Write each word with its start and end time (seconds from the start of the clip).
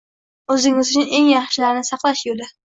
O‘zing 0.55 0.79
uchun 0.83 1.05
eng 1.19 1.29
yaxshilarini 1.33 1.85
saqlash 1.91 2.25
yo‘li 2.31 2.51